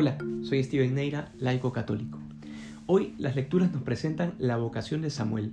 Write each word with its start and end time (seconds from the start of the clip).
Hola, 0.00 0.16
soy 0.42 0.62
Steven 0.62 0.94
Neira, 0.94 1.32
laico 1.40 1.72
católico. 1.72 2.20
Hoy 2.86 3.14
las 3.18 3.34
lecturas 3.34 3.72
nos 3.72 3.82
presentan 3.82 4.34
la 4.38 4.56
vocación 4.56 5.02
de 5.02 5.10
Samuel, 5.10 5.50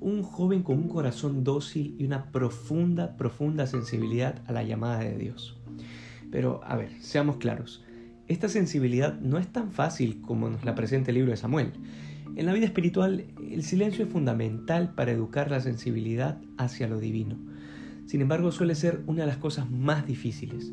un 0.00 0.24
joven 0.24 0.64
con 0.64 0.78
un 0.78 0.88
corazón 0.88 1.44
dócil 1.44 1.94
y 1.96 2.04
una 2.04 2.32
profunda, 2.32 3.16
profunda 3.16 3.68
sensibilidad 3.68 4.42
a 4.48 4.52
la 4.52 4.64
llamada 4.64 4.98
de 4.98 5.16
Dios. 5.16 5.56
Pero, 6.32 6.62
a 6.64 6.74
ver, 6.74 7.00
seamos 7.00 7.36
claros, 7.36 7.84
esta 8.26 8.48
sensibilidad 8.48 9.20
no 9.20 9.38
es 9.38 9.46
tan 9.46 9.70
fácil 9.70 10.20
como 10.20 10.50
nos 10.50 10.64
la 10.64 10.74
presenta 10.74 11.12
el 11.12 11.18
libro 11.18 11.30
de 11.30 11.36
Samuel. 11.36 11.70
En 12.34 12.44
la 12.44 12.54
vida 12.54 12.66
espiritual, 12.66 13.26
el 13.52 13.62
silencio 13.62 14.04
es 14.04 14.10
fundamental 14.10 14.94
para 14.96 15.12
educar 15.12 15.48
la 15.48 15.60
sensibilidad 15.60 16.40
hacia 16.58 16.88
lo 16.88 16.98
divino. 16.98 17.36
Sin 18.06 18.20
embargo, 18.20 18.50
suele 18.50 18.74
ser 18.74 19.04
una 19.06 19.20
de 19.20 19.28
las 19.28 19.36
cosas 19.36 19.70
más 19.70 20.08
difíciles. 20.08 20.72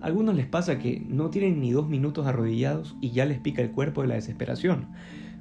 Algunos 0.00 0.34
les 0.34 0.46
pasa 0.46 0.78
que 0.78 1.04
no 1.08 1.28
tienen 1.28 1.60
ni 1.60 1.72
dos 1.72 1.88
minutos 1.88 2.26
arrodillados 2.26 2.96
y 3.00 3.10
ya 3.10 3.26
les 3.26 3.38
pica 3.38 3.60
el 3.60 3.70
cuerpo 3.70 4.00
de 4.00 4.08
la 4.08 4.14
desesperación. 4.14 4.88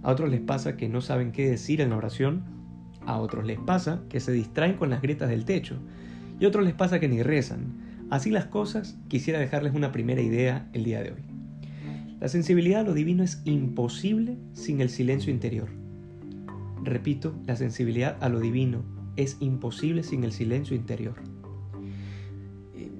A 0.03 0.11
otros 0.11 0.29
les 0.29 0.41
pasa 0.41 0.75
que 0.75 0.89
no 0.89 1.01
saben 1.01 1.31
qué 1.31 1.49
decir 1.49 1.79
en 1.79 1.91
la 1.91 1.97
oración. 1.97 2.43
A 3.05 3.17
otros 3.19 3.45
les 3.45 3.59
pasa 3.59 4.01
que 4.09 4.19
se 4.19 4.33
distraen 4.33 4.75
con 4.75 4.89
las 4.89 5.01
grietas 5.01 5.29
del 5.29 5.45
techo. 5.45 5.77
Y 6.39 6.45
a 6.45 6.49
otros 6.49 6.65
les 6.65 6.73
pasa 6.73 6.99
que 6.99 7.07
ni 7.07 7.23
rezan. 7.23 8.07
Así 8.09 8.31
las 8.31 8.45
cosas, 8.45 8.97
quisiera 9.07 9.39
dejarles 9.39 9.73
una 9.73 9.91
primera 9.91 10.21
idea 10.21 10.67
el 10.73 10.83
día 10.83 11.01
de 11.01 11.11
hoy. 11.11 11.21
La 12.19 12.27
sensibilidad 12.27 12.81
a 12.81 12.83
lo 12.83 12.93
divino 12.93 13.23
es 13.23 13.41
imposible 13.45 14.37
sin 14.51 14.81
el 14.81 14.89
silencio 14.89 15.31
interior. 15.31 15.69
Repito, 16.83 17.33
la 17.45 17.55
sensibilidad 17.55 18.17
a 18.19 18.27
lo 18.27 18.41
divino 18.41 18.83
es 19.15 19.37
imposible 19.39 20.03
sin 20.03 20.25
el 20.25 20.33
silencio 20.33 20.75
interior. 20.75 21.15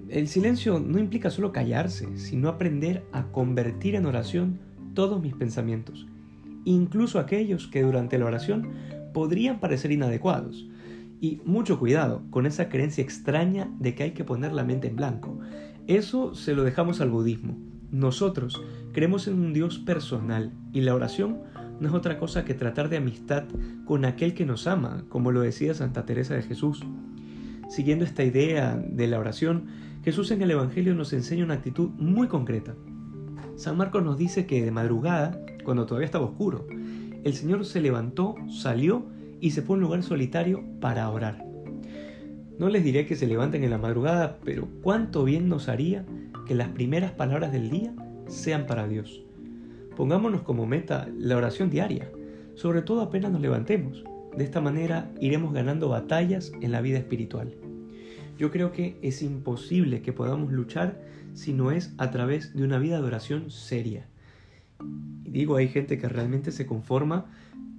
El 0.09 0.27
silencio 0.27 0.79
no 0.79 0.97
implica 0.97 1.29
solo 1.29 1.51
callarse, 1.51 2.17
sino 2.17 2.49
aprender 2.49 3.03
a 3.11 3.27
convertir 3.27 3.93
en 3.93 4.07
oración 4.07 4.59
todos 4.95 5.21
mis 5.21 5.35
pensamientos, 5.35 6.07
incluso 6.66 7.19
aquellos 7.19 7.67
que 7.67 7.83
durante 7.83 8.17
la 8.17 8.25
oración 8.25 8.69
podrían 9.13 9.59
parecer 9.59 9.91
inadecuados. 9.91 10.67
Y 11.21 11.41
mucho 11.45 11.77
cuidado 11.77 12.23
con 12.31 12.47
esa 12.47 12.69
creencia 12.69 13.03
extraña 13.03 13.69
de 13.79 13.93
que 13.93 14.03
hay 14.03 14.11
que 14.11 14.23
poner 14.23 14.51
la 14.51 14.63
mente 14.63 14.88
en 14.88 14.95
blanco. 14.95 15.39
Eso 15.85 16.33
se 16.33 16.55
lo 16.55 16.63
dejamos 16.63 17.01
al 17.01 17.11
budismo. 17.11 17.57
Nosotros 17.91 18.59
creemos 18.94 19.27
en 19.27 19.35
un 19.35 19.53
Dios 19.53 19.77
personal 19.77 20.53
y 20.73 20.81
la 20.81 20.95
oración 20.95 21.39
no 21.79 21.88
es 21.88 21.94
otra 21.94 22.17
cosa 22.17 22.45
que 22.45 22.55
tratar 22.55 22.89
de 22.89 22.97
amistad 22.97 23.44
con 23.85 24.05
aquel 24.05 24.33
que 24.33 24.45
nos 24.45 24.66
ama, 24.66 25.05
como 25.07 25.31
lo 25.31 25.41
decía 25.41 25.75
Santa 25.75 26.05
Teresa 26.05 26.33
de 26.33 26.41
Jesús. 26.41 26.83
Siguiendo 27.70 28.03
esta 28.03 28.23
idea 28.23 28.75
de 28.75 29.08
la 29.08 29.20
oración, 29.20 29.67
Jesús 30.03 30.31
en 30.31 30.42
el 30.42 30.50
Evangelio 30.50 30.95
nos 30.95 31.14
enseña 31.14 31.45
una 31.45 31.53
actitud 31.53 31.89
muy 31.92 32.28
concreta. 32.28 32.75
San 33.56 33.78
Marcos 33.78 34.03
nos 34.03 34.17
dice 34.17 34.48
que 34.48 34.66
de 34.66 34.72
madrugada, 34.72 35.39
cuando 35.64 35.86
todavía 35.86 36.08
estaba 36.08 36.25
oscuro, 36.25 36.66
el 37.23 37.34
Señor 37.36 37.64
se 37.66 37.80
levantó, 37.80 38.34
salió 38.50 39.06
y 39.40 39.52
se 39.52 39.62
fue 39.62 39.75
a 39.75 39.78
un 39.78 39.84
lugar 39.84 40.02
solitario 40.02 40.64
para 40.81 41.08
orar. 41.12 41.45
No 42.58 42.70
les 42.70 42.84
diré 42.84 43.06
que 43.06 43.16
se 43.16 43.28
levanten 43.28 43.64
en 43.64 43.70
la 43.70 43.78
madrugada, 43.78 44.40
pero 44.44 44.67
cuánto 44.81 45.23
bien 45.23 45.47
nos 45.47 45.70
haría 45.70 46.06
que 46.47 46.56
las 46.56 46.70
primeras 46.70 47.12
palabras 47.12 47.52
del 47.52 47.70
día 47.70 47.94
sean 48.28 48.66
para 48.66 48.88
Dios. 48.88 49.23
Pongámonos 49.95 50.42
como 50.42 50.66
meta 50.66 51.08
la 51.16 51.38
oración 51.38 51.70
diaria, 51.70 52.09
sobre 52.56 52.81
todo 52.81 53.02
apenas 53.02 53.31
nos 53.31 53.42
levantemos. 53.42 54.03
De 54.35 54.44
esta 54.44 54.61
manera 54.61 55.11
iremos 55.19 55.53
ganando 55.53 55.89
batallas 55.89 56.52
en 56.61 56.72
la 56.72 56.81
vida 56.81 56.97
espiritual. 56.97 57.55
Yo 58.38 58.52
creo 58.52 58.72
que 58.72 58.97
es 59.02 59.22
imposible 59.22 60.02
que 60.02 60.13
podamos 60.13 60.52
luchar 60.52 61.02
si 61.33 61.53
no 61.53 61.72
es 61.72 61.94
a 61.97 62.09
través 62.11 62.53
de 62.55 62.63
una 62.63 62.80
vida 62.80 63.00
de 63.00 63.07
oración 63.07 63.52
seria. 63.52 64.07
Y 65.25 65.31
digo, 65.31 65.57
hay 65.57 65.67
gente 65.67 65.97
que 65.97 66.07
realmente 66.07 66.52
se 66.52 66.66
conforma 66.66 67.25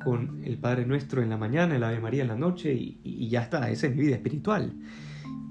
con 0.04 0.42
el 0.44 0.58
Padre 0.58 0.86
Nuestro 0.86 1.22
en 1.22 1.30
la 1.30 1.36
mañana, 1.36 1.76
el 1.76 1.82
Ave 1.82 2.00
María 2.00 2.22
en 2.22 2.28
la 2.28 2.36
noche 2.36 2.72
y, 2.74 3.28
ya 3.28 3.42
está, 3.42 3.70
esa 3.70 3.86
es 3.86 3.94
mi 3.94 4.02
vida 4.02 4.16
espiritual. 4.16 4.74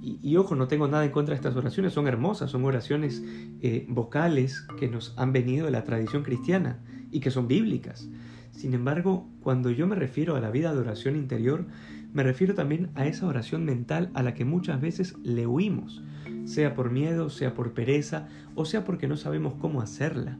Y, 0.01 0.37
ojo, 0.37 0.55
no 0.55 0.67
tengo 0.67 0.87
nada 0.87 1.05
en 1.05 1.11
contra 1.11 1.33
de 1.33 1.37
estas 1.37 1.55
oraciones, 1.55 1.93
son 1.93 2.07
hermosas, 2.07 2.51
son 2.51 2.63
oraciones 2.63 3.21
eh, 3.61 3.85
vocales 3.89 4.65
que 4.79 4.87
nos 4.87 5.13
han 5.17 5.33
venido 5.33 5.65
de 5.65 5.71
la 5.71 5.83
tradición 5.83 6.23
cristiana 6.23 6.79
y 7.11 7.19
que 7.19 7.31
son 7.31 7.47
bíblicas. 7.47 8.09
Sin 8.51 8.73
embargo, 8.73 9.27
cuando 9.41 9.69
yo 9.71 9.87
me 9.87 9.95
refiero 9.95 10.35
a 10.35 10.39
la 10.39 10.51
vida 10.51 10.73
de 10.73 10.79
oración 10.79 11.15
interior, 11.15 11.65
me 12.13 12.23
refiero 12.23 12.55
también 12.55 12.89
a 12.95 13.05
esa 13.05 13.27
oración 13.27 13.65
mental 13.65 14.09
a 14.13 14.23
la 14.23 14.33
que 14.33 14.45
muchas 14.45 14.81
veces 14.81 15.15
le 15.23 15.45
huimos, 15.45 16.03
sea 16.45 16.73
por 16.73 16.91
miedo, 16.91 17.29
sea 17.29 17.53
por 17.53 17.73
pereza 17.73 18.27
o 18.55 18.65
sea 18.65 18.83
porque 18.83 19.07
no 19.07 19.15
sabemos 19.15 19.53
cómo 19.55 19.81
hacerla. 19.81 20.39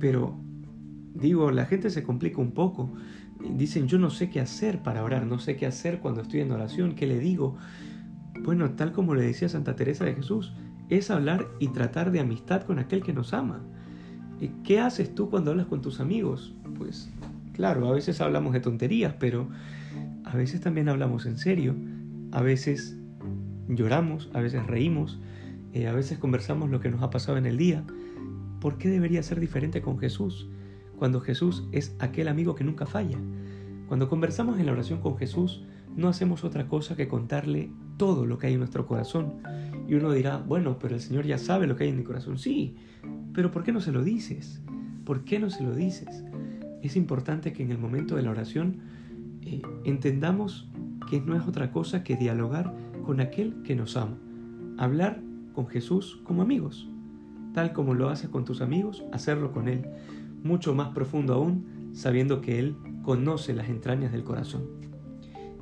Pero, 0.00 0.36
digo, 1.14 1.50
la 1.50 1.66
gente 1.66 1.90
se 1.90 2.02
complica 2.02 2.40
un 2.40 2.52
poco. 2.52 2.92
Dicen, 3.54 3.86
yo 3.86 3.98
no 3.98 4.10
sé 4.10 4.30
qué 4.30 4.40
hacer 4.40 4.82
para 4.82 5.04
orar, 5.04 5.24
no 5.24 5.38
sé 5.38 5.56
qué 5.56 5.66
hacer 5.66 6.00
cuando 6.00 6.22
estoy 6.22 6.40
en 6.40 6.50
oración, 6.50 6.94
¿qué 6.94 7.06
le 7.06 7.18
digo? 7.20 7.56
Bueno, 8.42 8.70
tal 8.72 8.92
como 8.92 9.14
le 9.14 9.22
decía 9.22 9.48
Santa 9.48 9.76
Teresa 9.76 10.04
de 10.04 10.14
Jesús, 10.14 10.52
es 10.88 11.10
hablar 11.10 11.46
y 11.58 11.68
tratar 11.68 12.10
de 12.10 12.20
amistad 12.20 12.62
con 12.62 12.78
aquel 12.78 13.02
que 13.02 13.12
nos 13.12 13.32
ama. 13.32 13.62
¿Qué 14.64 14.80
haces 14.80 15.14
tú 15.14 15.30
cuando 15.30 15.50
hablas 15.50 15.66
con 15.66 15.82
tus 15.82 16.00
amigos? 16.00 16.54
Pues 16.76 17.10
claro, 17.52 17.88
a 17.88 17.92
veces 17.92 18.20
hablamos 18.20 18.52
de 18.52 18.60
tonterías, 18.60 19.14
pero 19.18 19.48
a 20.24 20.36
veces 20.36 20.60
también 20.60 20.88
hablamos 20.88 21.26
en 21.26 21.38
serio, 21.38 21.74
a 22.32 22.42
veces 22.42 22.96
lloramos, 23.68 24.30
a 24.34 24.40
veces 24.40 24.66
reímos, 24.66 25.18
eh, 25.72 25.88
a 25.88 25.92
veces 25.92 26.18
conversamos 26.18 26.70
lo 26.70 26.80
que 26.80 26.90
nos 26.90 27.02
ha 27.02 27.10
pasado 27.10 27.38
en 27.38 27.46
el 27.46 27.56
día. 27.56 27.84
¿Por 28.60 28.78
qué 28.78 28.88
debería 28.88 29.22
ser 29.22 29.40
diferente 29.40 29.82
con 29.82 29.98
Jesús? 29.98 30.48
Cuando 30.98 31.20
Jesús 31.20 31.64
es 31.72 31.94
aquel 31.98 32.28
amigo 32.28 32.54
que 32.54 32.64
nunca 32.64 32.86
falla. 32.86 33.18
Cuando 33.86 34.08
conversamos 34.08 34.58
en 34.58 34.66
la 34.66 34.72
oración 34.72 35.00
con 35.00 35.16
Jesús, 35.16 35.64
no 35.96 36.08
hacemos 36.08 36.44
otra 36.44 36.68
cosa 36.68 36.94
que 36.94 37.08
contarle 37.08 37.70
todo 37.96 38.26
lo 38.26 38.38
que 38.38 38.48
hay 38.48 38.52
en 38.52 38.60
nuestro 38.60 38.86
corazón. 38.86 39.42
Y 39.88 39.94
uno 39.94 40.12
dirá, 40.12 40.36
bueno, 40.36 40.78
pero 40.78 40.94
el 40.94 41.00
Señor 41.00 41.24
ya 41.24 41.38
sabe 41.38 41.66
lo 41.66 41.74
que 41.74 41.84
hay 41.84 41.90
en 41.90 41.96
mi 41.96 42.04
corazón. 42.04 42.38
Sí, 42.38 42.76
pero 43.32 43.50
¿por 43.50 43.64
qué 43.64 43.72
no 43.72 43.80
se 43.80 43.90
lo 43.90 44.04
dices? 44.04 44.62
¿Por 45.06 45.24
qué 45.24 45.38
no 45.38 45.48
se 45.48 45.64
lo 45.64 45.74
dices? 45.74 46.24
Es 46.82 46.94
importante 46.94 47.54
que 47.54 47.62
en 47.62 47.70
el 47.70 47.78
momento 47.78 48.14
de 48.14 48.22
la 48.22 48.30
oración 48.30 48.80
eh, 49.40 49.62
entendamos 49.84 50.68
que 51.08 51.22
no 51.22 51.34
es 51.34 51.48
otra 51.48 51.72
cosa 51.72 52.04
que 52.04 52.16
dialogar 52.16 52.74
con 53.02 53.20
aquel 53.20 53.62
que 53.62 53.74
nos 53.74 53.96
ama. 53.96 54.18
Hablar 54.76 55.22
con 55.54 55.66
Jesús 55.68 56.20
como 56.22 56.42
amigos. 56.42 56.86
Tal 57.54 57.72
como 57.72 57.94
lo 57.94 58.10
haces 58.10 58.28
con 58.28 58.44
tus 58.44 58.60
amigos, 58.60 59.04
hacerlo 59.10 59.52
con 59.52 59.68
Él. 59.68 59.86
Mucho 60.44 60.74
más 60.74 60.90
profundo 60.90 61.32
aún, 61.32 61.90
sabiendo 61.94 62.42
que 62.42 62.58
Él 62.58 62.76
conoce 63.02 63.54
las 63.54 63.70
entrañas 63.70 64.12
del 64.12 64.22
corazón. 64.22 64.64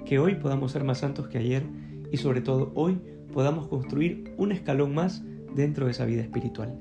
Que 0.04 0.19
hoy 0.19 0.34
podamos 0.34 0.72
ser 0.72 0.82
más 0.82 0.98
santos 0.98 1.28
que 1.28 1.38
ayer 1.38 1.64
y 2.10 2.16
sobre 2.16 2.41
todo 2.41 2.72
hoy 2.75 3.00
podamos 3.32 3.69
construir 3.69 4.34
un 4.37 4.53
escalón 4.53 4.94
más 4.94 5.25
dentro 5.54 5.87
de 5.87 5.92
esa 5.92 6.04
vida 6.04 6.22
espiritual. 6.22 6.78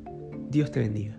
Dios 0.50 0.72
te 0.72 0.80
bendiga. 0.80 1.18